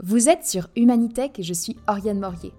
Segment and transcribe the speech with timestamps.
[0.00, 2.52] Vous êtes sur Humanitech et je suis Oriane Morier.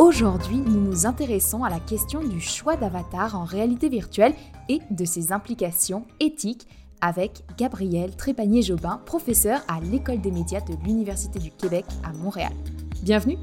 [0.00, 4.34] Aujourd'hui, nous nous intéressons à la question du choix d'avatar en réalité virtuelle
[4.68, 6.66] et de ses implications éthiques
[7.00, 12.52] avec Gabriel Trépanier-Jobin, professeur à l'École des médias de l'Université du Québec à Montréal.
[13.04, 13.38] Bienvenue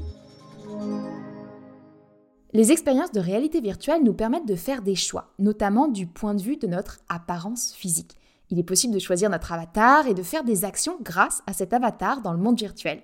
[2.52, 6.42] les expériences de réalité virtuelle nous permettent de faire des choix, notamment du point de
[6.42, 8.16] vue de notre apparence physique.
[8.50, 11.72] Il est possible de choisir notre avatar et de faire des actions grâce à cet
[11.72, 13.02] avatar dans le monde virtuel.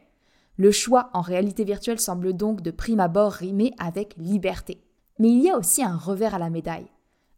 [0.57, 4.81] Le choix en réalité virtuelle semble donc de prime abord rimer avec liberté.
[5.19, 6.87] Mais il y a aussi un revers à la médaille.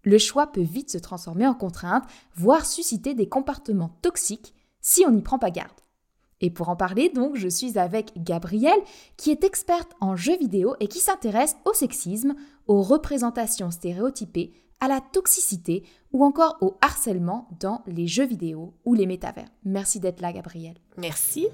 [0.02, 5.10] Le choix peut vite se transformer en contrainte, voire susciter des comportements toxiques si on
[5.10, 5.84] n'y prend pas garde.
[6.41, 8.80] Et pour en parler, donc, je suis avec Gabrielle,
[9.16, 12.34] qui est experte en jeux vidéo et qui s'intéresse au sexisme,
[12.66, 18.95] aux représentations stéréotypées, à la toxicité ou encore au harcèlement dans les jeux vidéo ou
[18.95, 19.49] les métavers.
[19.65, 20.77] Merci d'être là, Gabrielle.
[20.99, 21.46] Merci.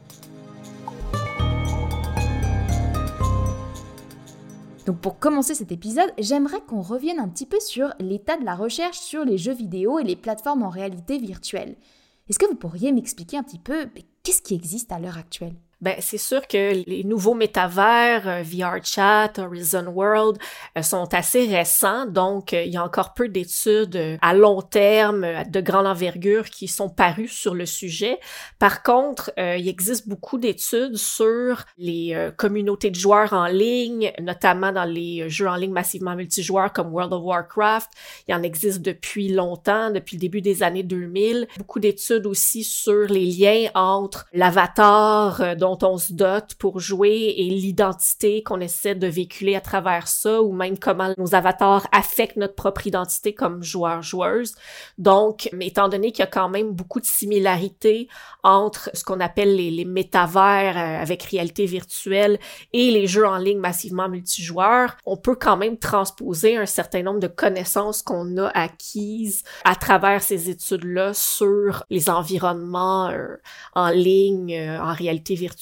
[4.87, 8.57] Donc pour commencer cet épisode, j'aimerais qu'on revienne un petit peu sur l'état de la
[8.57, 11.77] recherche sur les jeux vidéo et les plateformes en réalité virtuelle.
[12.29, 13.87] Est-ce que vous pourriez m'expliquer un petit peu
[14.23, 15.57] qu'est-ce qui existe à l'heure actuelle?
[15.81, 20.37] Ben, c'est sûr que les nouveaux métavers, euh, VR Chat, Horizon World,
[20.77, 25.27] euh, sont assez récents, donc euh, il y a encore peu d'études à long terme,
[25.49, 28.19] de grande envergure, qui sont parues sur le sujet.
[28.59, 34.85] Par contre, il existe beaucoup d'études sur les communautés de joueurs en ligne, notamment dans
[34.85, 37.91] les jeux en ligne massivement multijoueurs comme World of Warcraft.
[38.29, 41.49] Il en existe depuis longtemps, depuis le début des années 2000.
[41.59, 47.45] Beaucoup d'études aussi sur les liens entre l'avatar, dont on se dote pour jouer et
[47.45, 52.55] l'identité qu'on essaie de véhiculer à travers ça ou même comment nos avatars affectent notre
[52.55, 54.55] propre identité comme joueur-joueuse.
[54.99, 58.09] Donc, étant donné qu'il y a quand même beaucoup de similarités
[58.43, 62.39] entre ce qu'on appelle les, les métavers euh, avec réalité virtuelle
[62.73, 67.21] et les jeux en ligne massivement multijoueurs, on peut quand même transposer un certain nombre
[67.21, 73.37] de connaissances qu'on a acquises à travers ces études-là sur les environnements euh,
[73.75, 75.60] en ligne, euh, en réalité virtuelle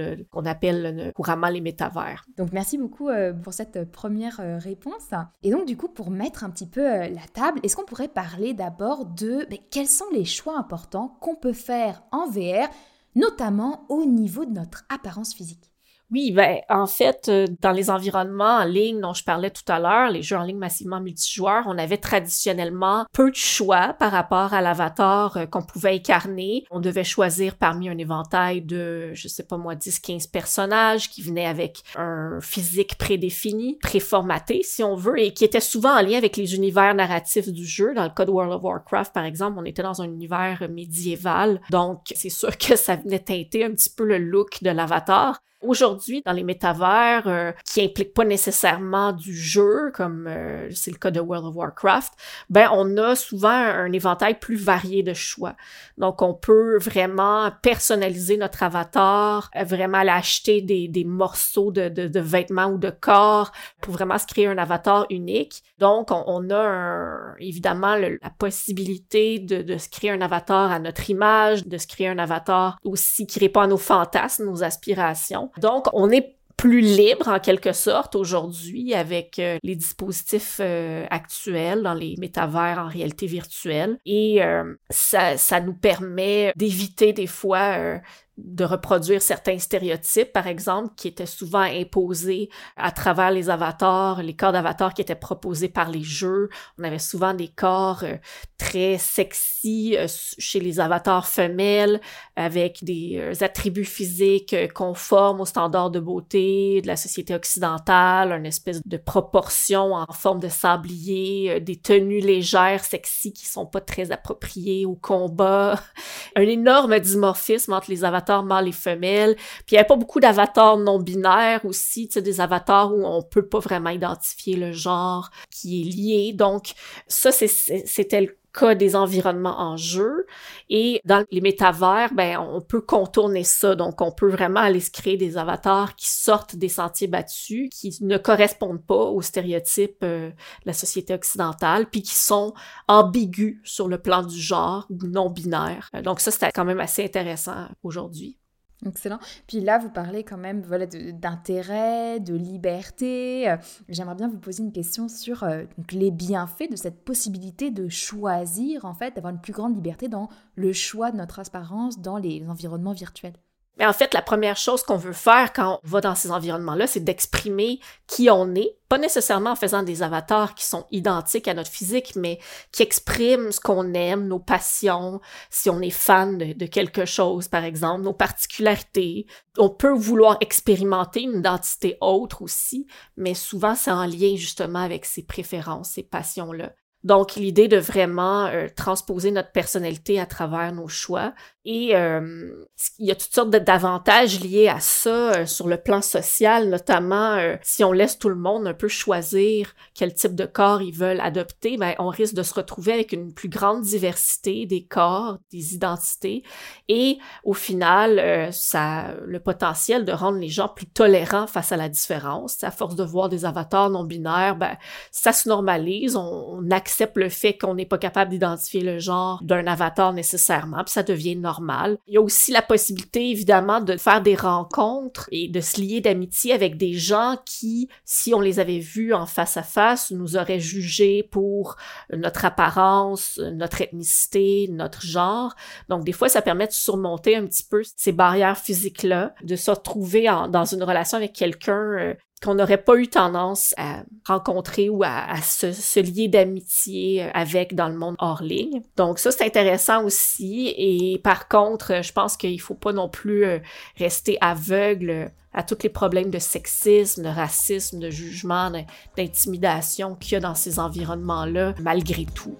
[0.00, 2.24] euh, qu'on appelle euh, couramment les métavers.
[2.36, 5.10] Donc merci beaucoup euh, pour cette première réponse.
[5.42, 8.54] Et donc du coup, pour mettre un petit peu la table, est-ce qu'on pourrait parler
[8.54, 12.68] d'abord de ben, quels sont les choix importants qu'on peut faire en VR,
[13.14, 15.67] notamment au niveau de notre apparence physique?
[16.10, 19.78] Oui, ben en fait, euh, dans les environnements en ligne dont je parlais tout à
[19.78, 24.54] l'heure, les jeux en ligne massivement multijoueurs, on avait traditionnellement peu de choix par rapport
[24.54, 26.64] à l'avatar euh, qu'on pouvait incarner.
[26.70, 31.46] On devait choisir parmi un éventail de, je sais pas moi, 10-15 personnages qui venaient
[31.46, 36.38] avec un physique prédéfini, préformaté si on veut, et qui était souvent en lien avec
[36.38, 37.92] les univers narratifs du jeu.
[37.94, 41.60] Dans le cas de World of Warcraft, par exemple, on était dans un univers médiéval,
[41.70, 45.42] donc c'est sûr que ça venait teinter un petit peu le look de l'avatar.
[45.60, 50.98] Aujourd'hui, dans les métavers euh, qui impliquent pas nécessairement du jeu, comme euh, c'est le
[50.98, 52.12] cas de World of Warcraft,
[52.48, 55.56] ben on a souvent un, éventail plus varié de choix.
[55.96, 61.88] Donc, on peut vraiment personnaliser notre avatar, euh, vraiment aller acheter des, des morceaux de,
[61.88, 65.64] de, de, vêtements ou de corps pour vraiment se créer un avatar unique.
[65.78, 71.10] Donc, on, on a évidemment la possibilité de, de se créer un avatar à notre
[71.10, 75.47] image, de se créer un avatar aussi qui répond à nos fantasmes, nos aspirations.
[75.58, 81.82] Donc, on est plus libre en quelque sorte aujourd'hui avec euh, les dispositifs euh, actuels
[81.84, 83.96] dans les métavers en réalité virtuelle.
[84.04, 88.00] Et euh, ça, ça nous permet d'éviter des fois
[88.38, 94.36] de reproduire certains stéréotypes, par exemple, qui étaient souvent imposés à travers les avatars, les
[94.36, 96.48] corps d'avatars qui étaient proposés par les jeux.
[96.78, 98.14] On avait souvent des corps euh,
[98.56, 100.06] très sexy euh,
[100.38, 102.00] chez les avatars femelles,
[102.36, 108.46] avec des euh, attributs physiques conformes aux standards de beauté de la société occidentale, une
[108.46, 114.12] espèce de proportion en forme de sablier, des tenues légères, sexy, qui sont pas très
[114.12, 115.80] appropriées au combat,
[116.36, 119.34] un énorme dimorphisme entre les avatars mâles et femelles.
[119.34, 123.46] Puis il n'y avait pas beaucoup d'avatars non binaires aussi, des avatars où on peut
[123.46, 126.32] pas vraiment identifier le genre qui est lié.
[126.32, 126.72] Donc
[127.06, 130.26] ça, c'était le cas des environnements en jeu.
[130.70, 133.74] Et dans les métavers, ben, on peut contourner ça.
[133.74, 137.96] Donc, on peut vraiment aller se créer des avatars qui sortent des sentiers battus, qui
[138.00, 140.34] ne correspondent pas aux stéréotypes euh, de
[140.66, 142.54] la société occidentale, puis qui sont
[142.88, 145.90] ambigus sur le plan du genre non binaire.
[145.94, 148.37] Euh, donc, ça, c'était quand même assez intéressant aujourd'hui.
[148.86, 149.18] Excellent.
[149.48, 153.50] Puis là, vous parlez quand même voilà, d'intérêt, de, liberté.
[153.50, 153.56] Euh,
[153.88, 158.84] j'aimerais bien vous poser une question sur euh, les bienfaits de cette possibilité de choisir,
[158.84, 162.44] en fait, d'avoir une plus grande liberté dans le choix de notre apparence dans les
[162.48, 163.34] environnements virtuels.
[163.78, 166.88] Mais en fait, la première chose qu'on veut faire quand on va dans ces environnements-là,
[166.88, 167.78] c'est d'exprimer
[168.08, 172.16] qui on est, pas nécessairement en faisant des avatars qui sont identiques à notre physique,
[172.16, 172.40] mais
[172.72, 175.20] qui expriment ce qu'on aime, nos passions,
[175.50, 179.26] si on est fan de, quelque chose, par exemple, nos particularités.
[179.58, 182.86] On peut vouloir expérimenter une identité autre aussi,
[183.16, 186.72] mais souvent c'est en lien justement avec ses préférences, ses passions-là.
[187.04, 191.32] Donc, l'idée de vraiment euh, transposer notre personnalité à travers nos choix.
[191.64, 192.66] Et euh,
[192.98, 197.38] il y a toutes sortes d'avantages liés à ça euh, sur le plan social, notamment
[197.62, 201.20] si on laisse tout le monde un peu choisir quel type de corps ils veulent
[201.20, 205.74] adopter, ben, on risque de se retrouver avec une plus grande diversité des corps, des
[205.74, 206.42] identités.
[206.88, 211.88] Et au final, ça le potentiel de rendre les gens plus tolérants face à la
[211.88, 212.64] différence.
[212.64, 214.76] À force de voir des avatars non binaires, ben,
[215.10, 216.70] ça se normalise, on, on
[217.16, 221.36] le fait qu'on n'est pas capable d'identifier le genre d'un avatar nécessairement, puis ça devient
[221.36, 221.98] normal.
[222.06, 226.00] Il y a aussi la possibilité, évidemment, de faire des rencontres et de se lier
[226.00, 230.36] d'amitié avec des gens qui, si on les avait vus en face à face, nous
[230.36, 231.76] auraient jugés pour
[232.12, 235.54] notre apparence, notre ethnicité, notre genre.
[235.88, 239.70] Donc, des fois, ça permet de surmonter un petit peu ces barrières physiques-là, de se
[239.70, 245.02] retrouver dans une relation avec quelqu'un euh, qu'on n'aurait pas eu tendance à rencontrer ou
[245.02, 248.82] à, se, lier d'amitié avec dans le monde hors ligne.
[248.96, 250.74] Donc ça, c'est intéressant aussi.
[250.76, 253.58] Et par contre, je pense qu'il faut pas non plus euh,
[253.96, 258.70] rester aveugle à tous les problèmes de sexisme, de racisme, de jugement,
[259.16, 262.56] d'intimidation qu'il y a dans ces environnements-là, malgré tout.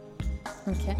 [0.67, 0.97] OK.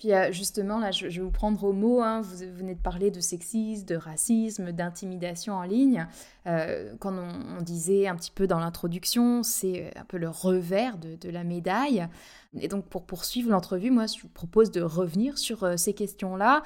[0.00, 2.00] Puis euh, justement, là, je, vais vous prendre au mot.
[2.00, 2.22] Hein.
[2.22, 6.06] vous venez de parler de sexisme, de racisme, d'intimidation en ligne.
[6.46, 10.96] Euh, quand on, disait un petit peu dans l'introduction, c'est euh, un peu le revers
[10.96, 12.08] de, la médaille.
[12.58, 16.62] Et donc, pour poursuivre l'entrevue, moi, je vous propose de revenir sur ces questions-là.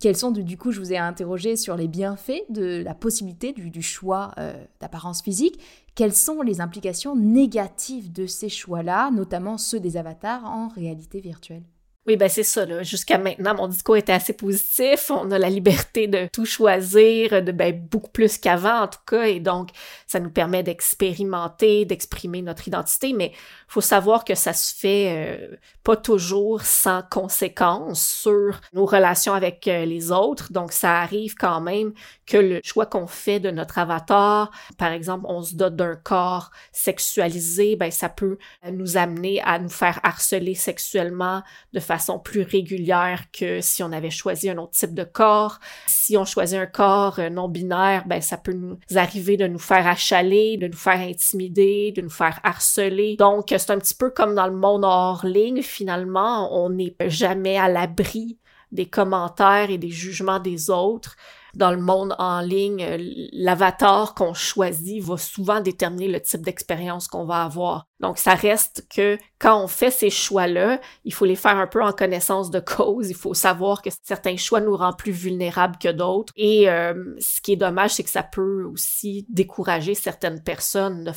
[0.00, 3.82] Quels sont, du coup, je vous ai interrogé sur les bienfaits de la possibilité du,
[3.82, 4.32] choix
[4.80, 5.60] d'apparence physique.
[5.94, 11.62] Quelles sont les implications négatives de ces choix-là, notamment ceux des avatars en réalité virtuelle?
[12.06, 12.66] Oui, ben c'est ça.
[12.66, 12.82] Là.
[12.82, 15.10] Jusqu'à maintenant, mon discours était assez positif.
[15.10, 19.24] On a la liberté de tout choisir, de ben, beaucoup plus qu'avant en tout cas,
[19.24, 19.70] et donc
[20.06, 23.14] ça nous permet d'expérimenter, d'exprimer notre identité.
[23.14, 23.32] Mais
[23.68, 29.66] faut savoir que ça se fait euh, pas toujours sans conséquences sur nos relations avec
[29.66, 30.52] euh, les autres.
[30.52, 31.94] Donc ça arrive quand même
[32.26, 36.50] que le choix qu'on fait de notre avatar, par exemple, on se dote d'un corps
[36.70, 38.36] sexualisé, ben ça peut
[38.70, 41.42] nous amener à nous faire harceler sexuellement
[41.72, 45.60] de façon façon plus régulière que si on avait choisi un autre type de corps.
[45.86, 49.58] Si on choisit un corps euh, non binaire, ben ça peut nous arriver de nous
[49.58, 53.16] faire achaler, de nous faire intimider, de nous faire harceler.
[53.16, 57.56] Donc c'est un petit peu comme dans le monde hors ligne finalement, on n'est jamais
[57.56, 58.38] à l'abri
[58.72, 61.16] des commentaires et des jugements des autres
[61.56, 62.98] dans le monde en ligne, euh,
[63.32, 67.86] l'avatar qu'on choisit va souvent déterminer le type d'expérience qu'on va avoir.
[68.00, 71.82] Donc, ça reste que quand on fait ces choix-là, il faut les faire un peu
[71.82, 73.10] en connaissance de cause.
[73.10, 76.32] Il faut savoir que certains choix nous rendent plus vulnérables que d'autres.
[76.36, 81.12] Et euh, ce qui est dommage, c'est que ça peut aussi décourager certaines personnes de,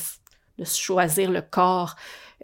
[0.64, 1.94] choisir le corps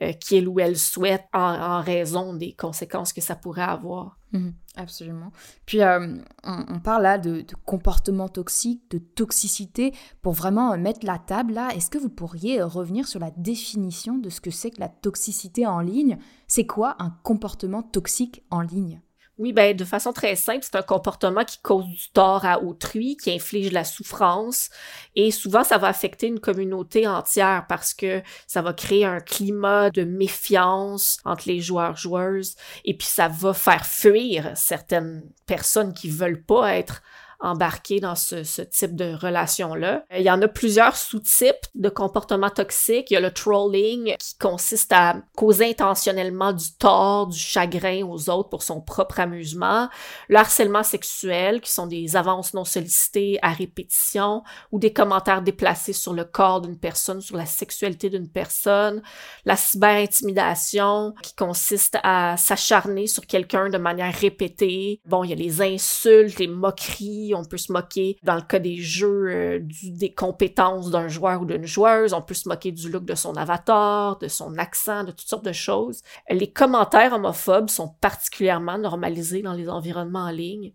[0.03, 4.19] euh, qu'il ou elle souhaite en, raison des conséquences que ça pourrait avoir.
[4.35, 5.31] Mhm, absolument.
[5.65, 9.95] Puis euh, on, parle là de, de, comportement toxique, de toxicité.
[10.23, 14.29] Pour vraiment mettre la table là, est-ce que vous pourriez revenir sur la définition de
[14.31, 16.19] ce que c'est que la toxicité en ligne?
[16.49, 19.01] C'est quoi un comportement toxique en ligne?
[19.39, 23.17] Oui, ben de façon très simple, c'est un comportement qui cause du tort à autrui,
[23.17, 24.71] qui inflige la souffrance,
[25.17, 29.91] et souvent ça va affecter une communauté entière parce que ça va créer un climat
[29.91, 36.09] de méfiance entre les joueurs joueuses, et puis ça va faire fuir certaines personnes qui
[36.11, 37.03] veulent pas être
[37.45, 40.05] embarquer dans ce, type de relation-là.
[40.17, 43.11] Il y en a plusieurs sous-types de comportements toxiques.
[43.11, 48.31] Il y a le trolling qui consiste à causer intentionnellement du tort, du chagrin aux
[48.31, 49.89] autres pour son propre amusement.
[50.29, 55.93] Le harcèlement sexuel qui sont des avances non sollicitées à répétition ou des commentaires déplacés
[55.93, 59.03] sur le corps d'une personne, sur la sexualité d'une personne.
[59.45, 65.01] La cyber-intimidation qui consiste à s'acharner sur quelqu'un de manière répétée.
[65.07, 68.59] Bon, il y a les insultes, les moqueries, On peut se moquer, dans le cas
[68.59, 72.13] des jeux, euh, des compétences d'un joueur ou d'une joueuse.
[72.15, 75.45] On peut se moquer du look de son avatar, de son accent, de toutes sortes
[75.45, 76.03] de choses.
[76.31, 80.73] Les commentaires homophobes sont particulièrement normalisés dans les environnements en ligne.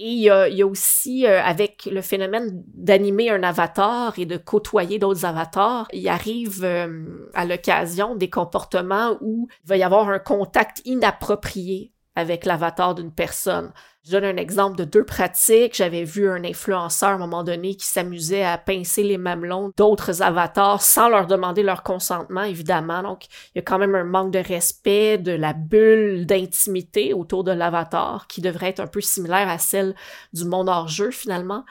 [0.00, 5.00] Et il y a, aussi, euh, avec le phénomène d'animer un avatar et de côtoyer
[5.00, 10.20] d'autres avatars, il arrive euh, à l'occasion des comportements où il va y avoir un
[10.20, 13.72] contact inapproprié avec l'avatar d'une personne.
[14.04, 15.76] Je donne un exemple de deux pratiques.
[15.76, 20.20] J'avais vu un influenceur à un moment donné qui s'amusait à pincer les mamelons d'autres
[20.20, 23.04] avatars sans leur demander leur consentement, évidemment.
[23.04, 27.44] Donc, il y a quand même un manque de respect de la bulle d'intimité autour
[27.44, 29.94] de l'avatar qui devrait être un peu similaire à celle
[30.32, 31.64] du monde hors jeu, finalement.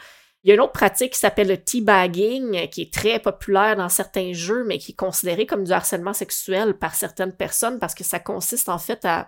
[0.47, 3.89] Il y a une autre pratique qui s'appelle le teabagging, qui est très populaire dans
[3.89, 8.05] certains jeux, mais qui est considéré comme du harcèlement sexuel par certaines personnes parce que
[8.05, 9.27] ça consiste en fait à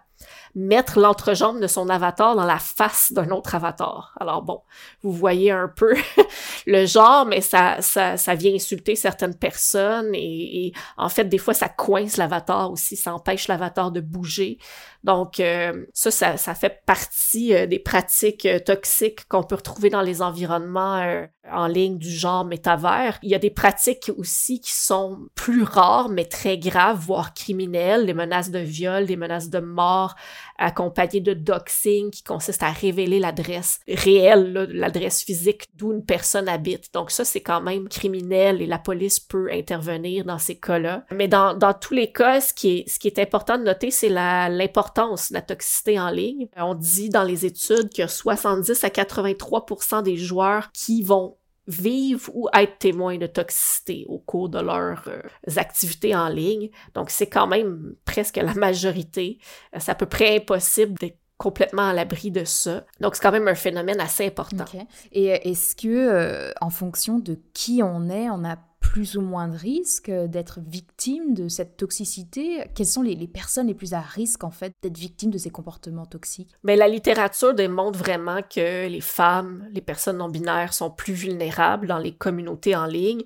[0.55, 4.13] mettre l'entrejambe de son avatar dans la face d'un autre avatar.
[4.19, 4.61] Alors bon,
[5.01, 5.93] vous voyez un peu
[6.67, 11.53] le genre, mais ça, ça, ça vient insulter certaines personnes et, en fait, des fois,
[11.53, 14.57] ça coince l'avatar aussi, ça empêche l'avatar de bouger.
[15.03, 20.01] Donc euh, ça, ça, fait partie euh, des pratiques euh, toxiques qu'on peut retrouver dans
[20.01, 23.19] les environnements en ligne du genre métavers.
[23.23, 28.05] Il y a des pratiques aussi qui sont plus rares, mais très graves, voire criminelles,
[28.05, 30.15] les menaces de viol, les menaces de mort,
[30.57, 36.93] accompagné de doxing qui consiste à révéler l'adresse réelle, l'adresse physique d'où une personne habite.
[36.93, 41.05] Donc ça, c'est quand même criminel et la police peut intervenir dans ces cas-là.
[41.11, 43.91] Mais dans, dans tous les cas, ce qui est, ce qui est important de noter,
[43.91, 46.47] c'est l'importance de la toxicité en ligne.
[46.57, 51.37] On dit dans les études que 70 à 83% des joueurs qui vont
[51.69, 55.21] vivent ou être témoins de toxicité au cours de leurs euh,
[55.55, 56.69] activités en ligne.
[56.95, 59.37] Donc, c'est quand même presque la majorité.
[59.75, 62.85] Euh, c'est à peu près impossible d'être complètement à l'abri de ça.
[62.99, 64.65] Donc, c'est quand même un phénomène assez important.
[65.11, 68.57] Et euh, est-ce que, en fonction de qui on est, on a
[68.91, 72.63] plus ou moins de risque d'être victime de cette toxicité?
[72.73, 76.07] Quelles sont les, personnes les plus à risque, en fait, d'être victimes de ces comportements
[76.07, 76.49] toxiques?
[76.63, 81.99] Mais la littérature démontre vraiment que les femmes, les personnes non-binaires sont plus vulnérables dans
[81.99, 83.21] les communautés en ligne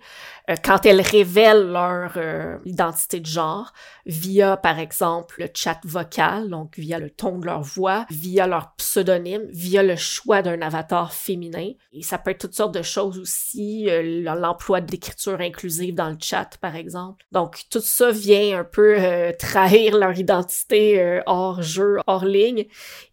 [0.49, 3.71] euh, quand elles révèlent leur euh, identité de genre
[4.05, 8.75] via, par exemple, le chat vocal, donc via le ton de leur voix, via leur
[8.75, 11.71] pseudonyme, via le choix d'un avatar féminin.
[11.93, 15.53] Et ça peut être toutes sortes de choses aussi, euh, l'emploi de l'écriture inclusive
[15.93, 17.25] dans le chat, par exemple.
[17.31, 22.65] Donc, tout ça vient un peu euh, trahir leur identité euh, hors jeu, hors ligne,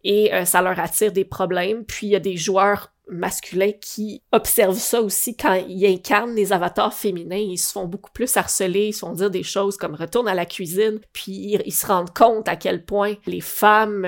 [0.03, 1.85] et euh, ça leur attire des problèmes.
[1.85, 6.53] Puis, il y a des joueurs masculins qui observent ça aussi quand ils incarnent des
[6.53, 7.35] avatars féminins.
[7.35, 10.33] Ils se font beaucoup plus harceler, ils se font dire des choses comme retourne à
[10.33, 14.05] la cuisine, puis ils, se rendent compte à quel point les femmes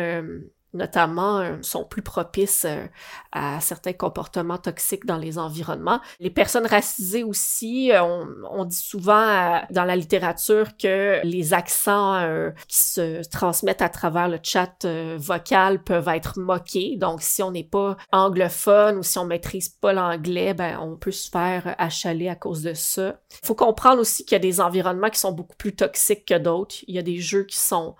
[0.73, 2.85] notamment, euh, sont plus propices euh,
[3.31, 6.01] à certains comportements toxiques dans les environnements.
[6.19, 12.25] Les personnes racisées aussi, euh, on, dit souvent dans la littérature que les accents
[12.67, 14.85] qui se transmettent à travers le chat
[15.17, 16.95] vocal peuvent être moqués.
[16.97, 21.11] Donc, si on n'est pas anglophone ou si on maîtrise pas l'anglais, ben, on peut
[21.11, 23.19] se faire achaler à cause de ça.
[23.43, 26.37] Il faut comprendre aussi qu'il y a des environnements qui sont beaucoup plus toxiques que
[26.37, 26.75] d'autres.
[26.87, 27.95] Il y a des jeux qui sont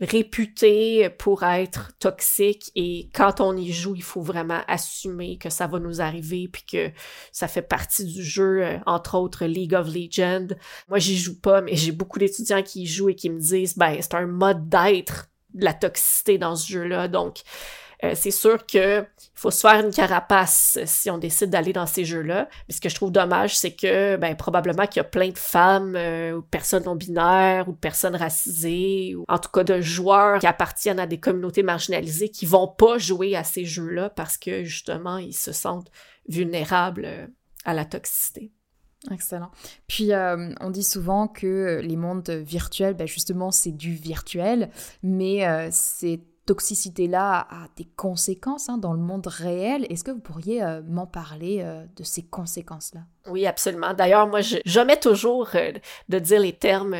[0.00, 5.66] réputé pour être toxique et quand on y joue, il faut vraiment assumer que ça
[5.66, 6.90] va nous arriver puis que
[7.32, 10.54] ça fait partie du jeu, euh, entre autres League of Legends.
[10.88, 13.76] Moi, j'y joue pas, mais j'ai beaucoup d'étudiants qui y jouent et qui me disent,
[13.76, 17.08] ben, c'est un mode d'être de la toxicité dans ce jeu-là.
[17.08, 17.42] Donc,
[18.04, 22.04] euh, c'est sûr que faut se faire une carapace si on décide d'aller dans ces
[22.04, 22.48] jeux-là.
[22.68, 25.38] Mais ce que je trouve dommage, c'est que ben, probablement qu'il y a plein de
[25.38, 30.38] femmes euh, ou personnes non binaires ou personnes racisées ou en tout cas de joueurs
[30.38, 34.62] qui appartiennent à des communautés marginalisées qui vont pas jouer à ces jeux-là parce que
[34.64, 35.90] justement ils se sentent
[36.28, 37.26] vulnérables euh,
[37.64, 38.52] à la toxicité.
[39.12, 39.50] Excellent.
[39.86, 44.70] Puis on dit souvent que les mondes virtuels, ben justement, c'est du virtuel,
[45.04, 49.86] mais c'est toxicité-là a des conséquences hein, dans le monde réel.
[49.90, 53.02] Est-ce que vous pourriez euh, m'en parler euh, de ces conséquences-là?
[53.28, 53.94] Oui, absolument.
[53.94, 55.72] D'ailleurs, moi, je, mets toujours euh,
[56.08, 56.96] de dire les termes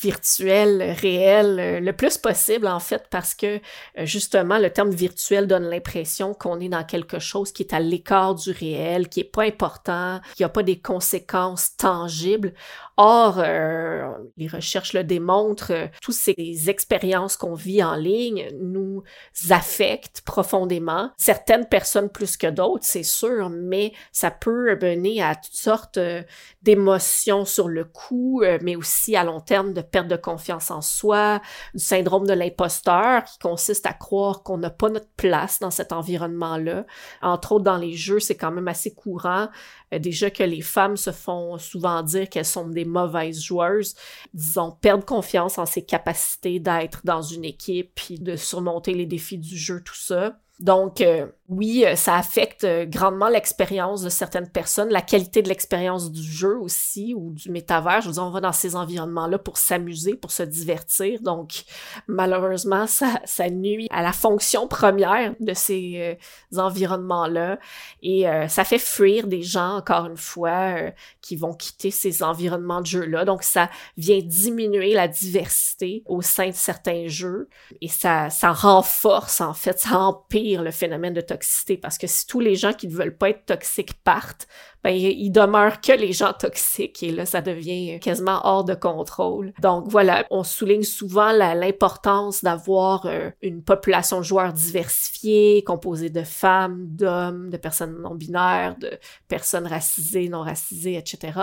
[0.00, 3.60] virtuel, réel, le plus possible en fait, parce que
[3.98, 8.34] justement, le terme virtuel donne l'impression qu'on est dans quelque chose qui est à l'écart
[8.34, 12.52] du réel, qui est pas important, qui a pas des conséquences tangibles.
[12.98, 19.02] Or, euh, les recherches le démontrent, euh, toutes ces expériences qu'on vit en ligne nous
[19.50, 21.10] affectent profondément.
[21.16, 26.22] Certaines personnes plus que d'autres, c'est sûr, mais ça peut mener à toutes sortes euh,
[26.62, 30.80] d'émotions sur le coup, euh, mais aussi à long terme de perte de confiance en
[30.80, 31.42] soi,
[31.74, 35.92] du syndrome de l'imposteur qui consiste à croire qu'on n'a pas notre place dans cet
[35.92, 36.86] environnement-là.
[37.20, 39.48] Entre autres, dans les jeux, c'est quand même assez courant.
[39.92, 43.94] Euh, déjà que les femmes se font souvent dire qu'elles sont des mauvaises joueuses,
[44.34, 49.38] disons, perdre confiance en ses capacités d'être dans une équipe, puis de surmonter les défis
[49.38, 50.36] du jeu, tout ça.
[50.60, 56.12] Donc, euh, oui, euh, ça affecte grandement l'expérience de certaines personnes, la qualité de l'expérience
[56.12, 58.00] du jeu aussi ou du métavers.
[58.00, 61.20] Je veux dire, on va dans ces environnements-là pour s'amuser, pour se divertir.
[61.20, 61.64] Donc,
[62.06, 66.16] malheureusement, ça nuit à la fonction première de ces
[66.56, 67.58] environnements-là
[68.02, 70.76] et ça fait fuir des gens, encore une fois,
[71.20, 73.24] qui vont quitter ces environnements de jeu-là.
[73.24, 77.48] Donc, ça vient diminuer la diversité au sein de certains jeux
[77.80, 82.26] et ça, ça renforce, en fait, ça empire le phénomène de toxicité parce que si
[82.26, 84.46] tous les gens qui ne veulent pas être toxiques partent,
[84.84, 89.52] ben, il demeure que les gens toxiques et là, ça devient quasiment hors de contrôle.
[89.60, 96.22] Donc voilà, on souligne souvent l'importance d'avoir euh, une population de joueurs diversifiée, composée de
[96.22, 98.98] femmes, d'hommes, de personnes non binaires, de
[99.28, 101.38] personnes racisées, non racisées, etc.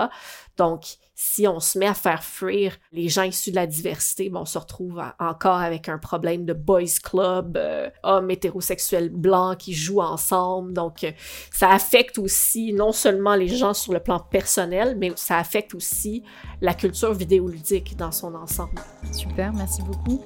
[0.58, 4.39] Donc, si on se met à faire fuir les gens issus de la diversité, bon,
[4.39, 9.73] on se retrouve encore avec un problème de boys club, euh, hommes hétérosexuels blancs qui
[9.73, 10.71] jouent ensemble.
[10.71, 11.11] Donc, euh,
[11.51, 16.23] ça affecte aussi non seulement les gens sur le plan personnel, mais ça affecte aussi
[16.61, 18.79] la culture vidéoludique dans son ensemble.
[19.11, 20.23] Super, merci beaucoup.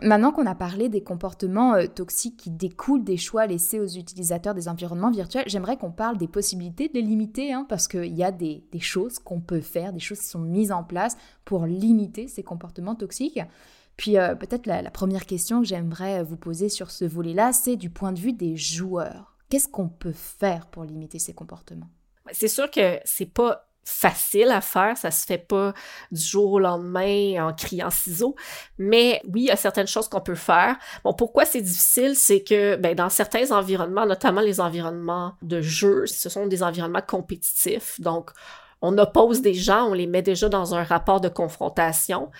[0.00, 4.54] Maintenant qu'on a parlé des comportements euh, toxiques qui découlent des choix laissés aux utilisateurs
[4.54, 8.22] des environnements virtuels, j'aimerais qu'on parle des possibilités de les limiter, hein, parce qu'il y
[8.22, 12.28] a des, choses qu'on peut faire, des choses qui sont mises en place pour limiter
[12.28, 13.40] ces comportements toxiques.
[13.96, 17.90] Puis euh, peut-être la, première question que j'aimerais vous poser sur ce volet-là, c'est du
[17.90, 19.36] point de vue des joueurs.
[19.48, 21.88] Qu'est-ce qu'on peut faire pour limiter ces comportements?
[22.30, 25.72] C'est sûr que c'est pas facile à faire, ça se fait pas
[26.12, 28.34] du jour au lendemain en criant ciseaux,
[28.76, 30.76] mais oui, il y a certaines choses qu'on peut faire.
[31.04, 36.06] Bon, pourquoi c'est difficile, c'est que ben, dans certains environnements, notamment les environnements de jeu,
[36.06, 38.30] ce sont des environnements compétitifs, donc
[38.82, 42.30] on oppose des gens, on les met déjà dans un rapport de confrontation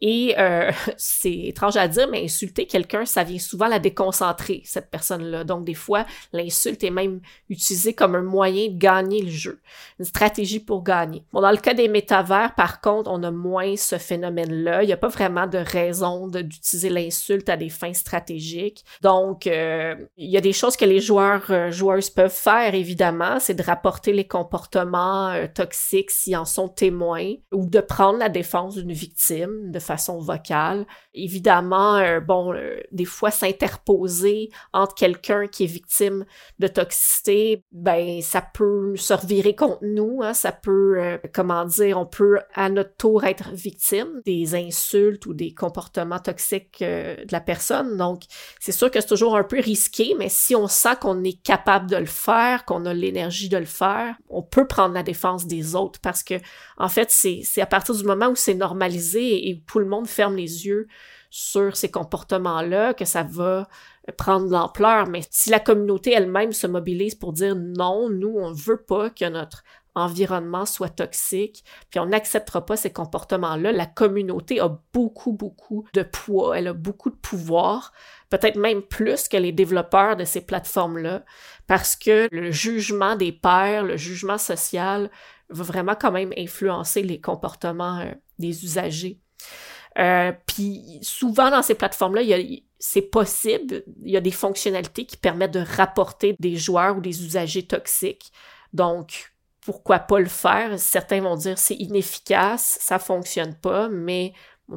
[0.00, 4.90] et euh, c'est étrange à dire, mais insulter quelqu'un, ça vient souvent la déconcentrer, cette
[4.90, 5.44] personne-là.
[5.44, 9.60] Donc, des fois, l'insulte est même utilisée comme un moyen de gagner le jeu,
[9.98, 11.24] une stratégie pour gagner.
[11.32, 14.82] Bon, dans le cas des métavers, par contre, on a moins ce phénomène-là.
[14.82, 18.84] Il n'y a pas vraiment de raison d'utiliser l'insulte à des fins stratégiques.
[19.02, 23.40] Donc, euh, il y a des choses que les joueurs, euh, joueuses peuvent faire, évidemment,
[23.40, 28.76] c'est de rapporter les comportements toxiques s'ils en sont témoins ou de prendre la défense
[28.76, 30.86] d'une victime, façon vocale.
[31.14, 36.24] Évidemment, euh, bon, euh, des fois s'interposer entre quelqu'un qui est victime
[36.58, 41.98] de toxicité, ben ça peut se revirer contre nous, hein, ça peut, euh, comment dire,
[41.98, 47.40] on peut à notre tour être victime des insultes ou des comportements toxiques de la
[47.40, 47.96] personne.
[47.96, 48.22] Donc,
[48.60, 51.90] c'est sûr que c'est toujours un peu risqué, mais si on sent qu'on est capable
[51.90, 55.74] de le faire, qu'on a l'énergie de le faire, on peut prendre la défense des
[55.74, 56.34] autres parce que,
[56.76, 60.34] en fait, c'est à partir du moment où c'est normalisé et tout le monde ferme
[60.34, 60.88] les yeux
[61.30, 63.68] sur ces comportements-là, que ça va
[64.16, 65.06] prendre de l'ampleur.
[65.06, 69.28] Mais si la communauté elle-même se mobilise pour dire non, nous, on veut pas que
[69.28, 69.62] notre
[69.94, 76.02] environnement soit toxique, puis on n'acceptera pas ces comportements-là, la communauté a beaucoup, beaucoup de
[76.02, 77.92] poids, elle a beaucoup de pouvoir,
[78.30, 81.24] peut-être même plus que les développeurs de ces plateformes-là,
[81.68, 85.08] parce que le jugement des pairs, le jugement social
[85.50, 89.20] va vraiment quand même influencer les comportements euh, des usagers.
[89.98, 92.22] Euh, puis souvent dans ces plateformes-là,
[92.78, 97.24] c'est possible, il y a des fonctionnalités qui permettent de rapporter des joueurs ou des
[97.24, 98.30] usagers toxiques.
[98.72, 100.78] Donc, pourquoi pas le faire?
[100.78, 104.32] Certains vont dire c'est inefficace, ça fonctionne pas, mais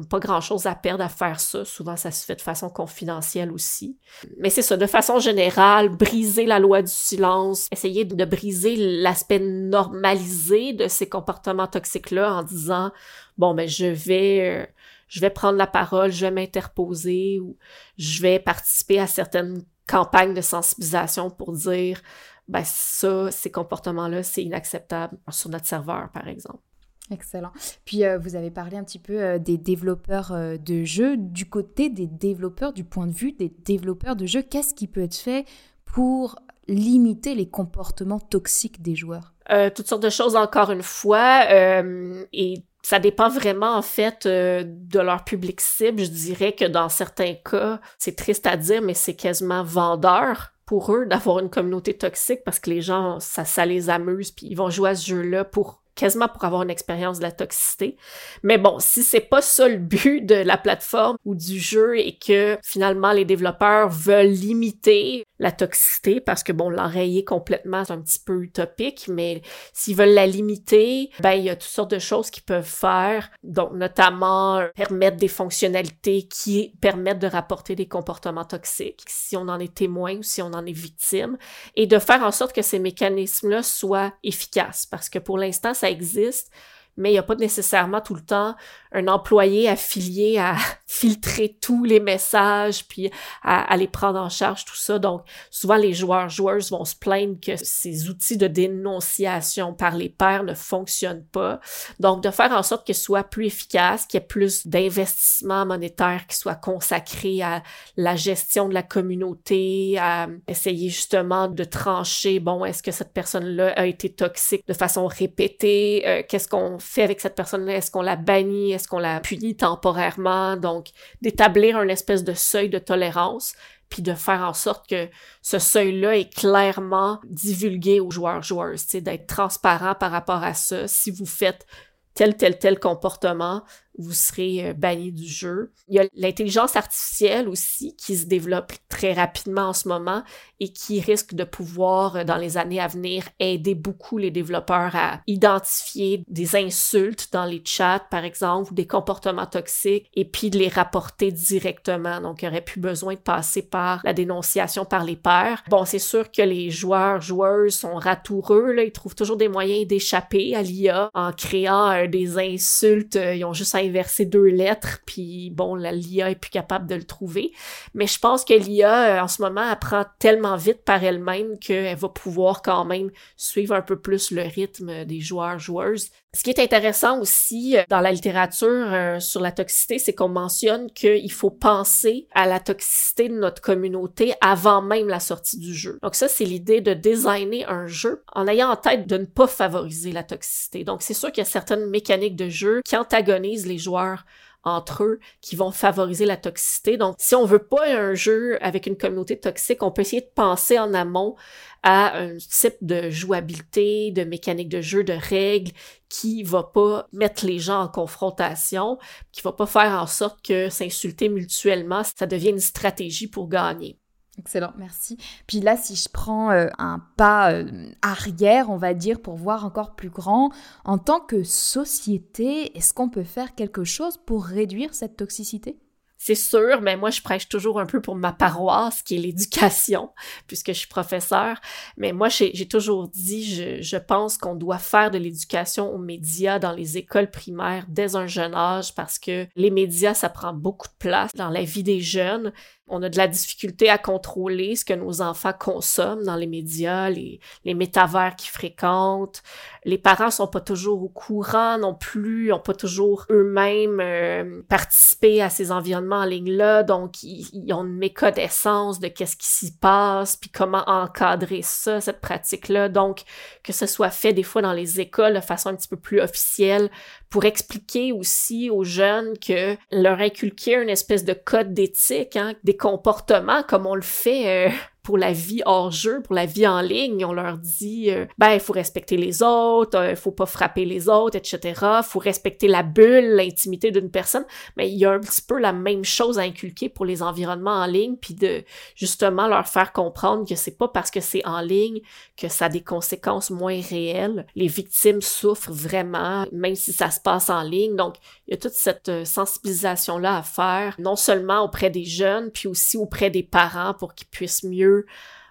[0.08, 1.64] pas grand-chose à perdre à faire ça.
[1.64, 3.98] Souvent, ça se fait de façon confidentielle aussi.
[4.38, 9.38] Mais c'est ça, de façon générale, briser la loi du silence, essayer de briser l'aspect
[9.38, 12.90] normalisé de ces comportements toxiques-là en disant,
[13.36, 14.66] bon, ben, je vais, euh,
[15.12, 17.58] je vais prendre la parole, je vais m'interposer ou
[17.98, 22.00] je vais participer à certaines campagnes de sensibilisation pour dire,
[22.48, 26.62] ben, ça, ces comportements-là, c'est inacceptable sur notre serveur, par exemple.
[27.10, 27.52] Excellent.
[27.84, 31.18] Puis euh, vous avez parlé un petit peu euh, des développeurs euh, de jeux.
[31.18, 35.02] Du côté des développeurs, du point de vue des développeurs de jeux, qu'est-ce qui peut
[35.02, 35.44] être fait
[35.84, 36.36] pour
[36.68, 39.34] limiter les comportements toxiques des joueurs?
[39.74, 41.44] Toutes sortes de choses encore une fois.
[41.52, 46.02] et ça dépend vraiment en fait de leur public cible.
[46.02, 50.94] Je dirais que dans certains cas, c'est triste à dire, mais c'est quasiment vendeur pour
[50.94, 54.56] eux d'avoir une communauté toxique parce que les gens, ça, ça les amuse, puis ils
[54.56, 57.96] vont jouer à ce jeu-là pour quasiment pour avoir une expérience de la toxicité.
[58.42, 62.16] Mais bon, si c'est pas ça le but de la plateforme ou du jeu et
[62.18, 68.00] que finalement les développeurs veulent limiter la toxicité parce que bon, l'enrayer complètement, c'est un
[68.00, 71.98] petit peu utopique, mais s'ils veulent la limiter, ben il y a toutes sortes de
[71.98, 78.44] choses qu'ils peuvent faire, donc notamment permettre des fonctionnalités qui permettent de rapporter des comportements
[78.44, 81.36] toxiques si on en est témoin ou si on en est victime
[81.74, 85.90] et de faire en sorte que ces mécanismes-là soient efficaces parce que pour l'instant ça
[85.92, 86.50] existe
[86.96, 88.54] mais il n'y a pas nécessairement tout le temps
[88.94, 93.10] un employé affilié à filtrer tous les messages, puis
[93.42, 94.98] à, les prendre en charge, tout ça.
[94.98, 100.10] Donc, souvent, les joueurs, joueuses vont se plaindre que ces outils de dénonciation par les
[100.10, 101.60] pairs ne fonctionnent pas.
[101.98, 106.26] Donc, de faire en sorte qu'ils soient plus efficaces, qu'il y ait plus d'investissement monétaire
[106.26, 107.62] qui soit consacré à
[107.96, 113.72] la gestion de la communauté, à essayer justement de trancher, bon, est-ce que cette personne-là
[113.76, 116.02] a été toxique de façon répétée?
[116.06, 117.76] Euh, qu'est-ce qu'on fait avec cette personne-là?
[117.76, 118.72] Est-ce qu'on la bannit?
[118.72, 120.56] Est-ce qu'on la punit temporairement?
[120.56, 120.88] Donc,
[121.20, 123.54] d'établir un espèce de seuil de tolérance,
[123.88, 125.08] puis de faire en sorte que
[125.42, 130.88] ce seuil-là est clairement divulgué aux joueurs joueuses, d'être transparent par rapport à ça.
[130.88, 131.66] Si vous faites
[132.14, 133.62] tel, tel, tel comportement,
[133.98, 135.72] vous serez euh, banni du jeu.
[135.88, 140.22] Il y a l'intelligence artificielle aussi qui se développe très rapidement en ce moment
[140.60, 144.94] et qui risque de pouvoir, euh, dans les années à venir, aider beaucoup les développeurs
[144.94, 150.50] à identifier des insultes dans les chats, par exemple, ou des comportements toxiques, et puis
[150.50, 152.20] de les rapporter directement.
[152.20, 155.62] Donc, il n'y aurait plus besoin de passer par la dénonciation par les pairs.
[155.68, 159.86] Bon, c'est sûr que les joueurs, joueuses sont ratoureux, là, ils trouvent toujours des moyens
[159.86, 165.50] d'échapper à l'IA en créant euh, des insultes, ils ont juste inverser deux lettres, puis
[165.50, 167.52] bon, l'IA est plus capable de le trouver.
[167.94, 171.96] Mais je pense que l'IA, euh, en ce moment, apprend tellement vite par elle-même qu'elle
[171.96, 176.10] va pouvoir quand même suivre un peu plus le rythme des joueurs-joueuses.
[176.34, 180.30] Ce qui est intéressant aussi euh, dans la littérature euh, sur la toxicité, c'est qu'on
[180.30, 185.74] mentionne qu'il faut penser à la toxicité de notre communauté avant même la sortie du
[185.74, 185.98] jeu.
[186.02, 189.46] Donc ça, c'est l'idée de designer un jeu en ayant en tête de ne pas
[189.46, 190.84] favoriser la toxicité.
[190.84, 194.24] Donc c'est sûr qu'il y a certaines mécaniques de jeu qui antagonisent les joueurs
[194.64, 196.96] entre eux qui vont favoriser la toxicité.
[196.96, 200.30] Donc, si on veut pas un jeu avec une communauté toxique, on peut essayer de
[200.34, 201.36] penser en amont
[201.82, 205.72] à un type de jouabilité, de mécanique de jeu, de règles
[206.08, 208.98] qui va pas mettre les gens en confrontation,
[209.32, 213.98] qui va pas faire en sorte que s'insulter mutuellement, ça devienne une stratégie pour gagner.
[214.42, 215.18] Excellent, merci.
[215.46, 219.64] Puis là, si je prends euh, un pas euh, arrière, on va dire, pour voir
[219.64, 220.50] encore plus grand,
[220.84, 225.78] en tant que société, est-ce qu'on peut faire quelque chose pour réduire cette toxicité?
[226.24, 230.10] C'est sûr, mais moi, je prêche toujours un peu pour ma paroisse, qui est l'éducation,
[230.46, 231.60] puisque je suis professeur.
[231.96, 236.60] Mais moi, j'ai toujours dit, je, je pense qu'on doit faire de l'éducation aux médias
[236.60, 240.86] dans les écoles primaires dès un jeune âge, parce que les médias, ça prend beaucoup
[240.86, 242.52] de place dans la vie des jeunes
[242.92, 247.08] on a de la difficulté à contrôler ce que nos enfants consomment dans les médias,
[247.08, 249.42] les, les métavers qu'ils fréquentent.
[249.84, 255.40] Les parents sont pas toujours au courant non plus, ont pas toujours eux-mêmes euh, participé
[255.40, 260.36] à ces environnements en ligne-là, donc ils, ont une méconnaissance de qu'est-ce qui s'y passe,
[260.36, 262.90] puis comment encadrer ça, cette pratique-là.
[262.90, 263.22] Donc,
[263.64, 266.20] que ce soit fait des fois dans les écoles de façon un petit peu plus
[266.20, 266.90] officielle
[267.30, 273.62] pour expliquer aussi aux jeunes que leur inculquer une espèce de code d'éthique, hein, comportements
[273.62, 277.24] comme on le fait euh, pour la vie hors jeu, pour la vie en ligne.
[277.24, 280.84] On leur dit, euh, ben, il faut respecter les autres, il euh, faut pas frapper
[280.84, 281.58] les autres, etc.
[281.98, 284.44] Il faut respecter la bulle, l'intimité d'une personne.
[284.76, 287.82] Mais il y a un petit peu la même chose à inculquer pour les environnements
[287.82, 288.62] en ligne, puis de
[288.94, 292.00] justement leur faire comprendre que c'est pas parce que c'est en ligne
[292.36, 294.46] que ça a des conséquences moins réelles.
[294.54, 297.96] Les victimes souffrent vraiment, même si ça se passe en ligne.
[297.96, 302.50] Donc, il y a toute cette euh, sensibilisation-là à faire, non seulement auprès des jeunes,
[302.50, 304.91] puis aussi auprès des parents pour qu'ils puissent mieux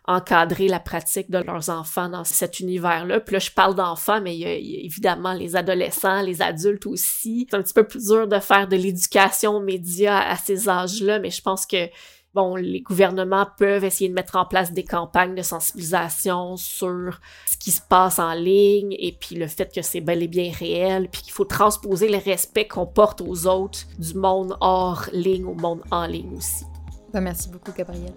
[0.07, 3.19] encadrer la pratique de leurs enfants dans cet univers-là.
[3.19, 7.47] Puis là, je parle d'enfants, mais il y, a, évidemment les adolescents, les adultes aussi.
[7.49, 11.19] C'est un petit peu plus dur de faire de l'éducation aux médias à ces âges-là,
[11.19, 11.87] mais je pense que
[12.33, 17.57] bon, les gouvernements peuvent essayer de mettre en place des campagnes de sensibilisation sur ce
[17.57, 21.09] qui se passe en ligne et puis le fait que c'est bel et bien réel,
[21.11, 25.55] puis qu'il faut transposer le respect qu'on porte aux autres du monde hors ligne au
[25.55, 26.65] monde en ligne aussi.
[27.13, 28.13] Ben, merci beaucoup, Gabrielle.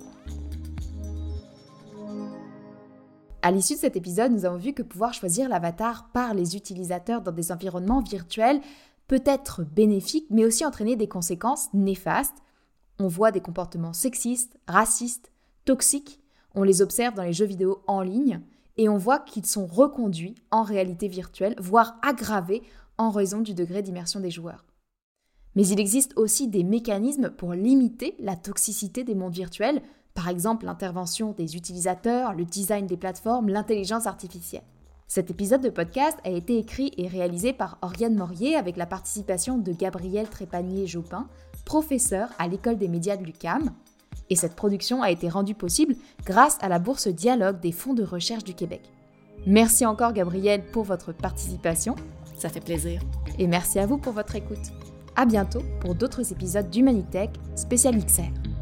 [3.45, 7.21] À l'issue de cet épisode, nous avons vu que pouvoir choisir l'avatar par les utilisateurs
[7.21, 8.63] dans des environnements virtuels
[9.07, 12.39] peut être bénéfique, mais aussi entraîner des conséquences néfastes.
[12.99, 15.31] On voit des comportements sexistes, racistes,
[15.67, 16.21] toxiques.
[16.55, 18.41] On les observe dans les jeux vidéo en ligne
[18.79, 22.63] et on voit qu'ils sont reconduits en réalité virtuelle, voire aggravés
[22.97, 24.65] en raison du degré d'immersion des joueurs.
[25.55, 29.83] Mais il existe aussi des mécanismes pour limiter la toxicité des mondes virtuels,
[30.15, 34.63] par exemple l'intervention des utilisateurs, le design des plateformes, l'intelligence artificielle.
[35.07, 39.59] Cet épisode de podcast a été écrit et réalisé par Oriane Morier avec la participation
[39.59, 41.29] de Gabriel Trépanier-Jopin,
[41.65, 43.71] professeur à l'école des médias de l'UCAM.
[44.31, 48.03] Et cette production a été rendue possible grâce à la bourse Dialogue des fonds de
[48.03, 48.81] recherche du Québec.
[49.47, 51.97] Merci encore Gabriel pour votre participation.
[52.39, 53.03] Ça fait plaisir.
[53.39, 54.73] Et merci à vous pour votre écoute.
[55.17, 58.54] À bientôt pour d'autres épisodes d'Humanitech spécial XR.